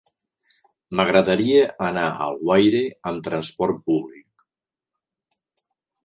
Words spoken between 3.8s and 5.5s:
públic.